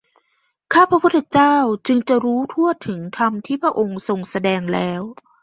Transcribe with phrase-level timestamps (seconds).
[0.73, 1.55] ข้าพระพุทธเจ้า
[1.87, 5.01] จึงจะรู้ทั่วถึงธรรมที่พระองค์ทรงแสดงแล้ว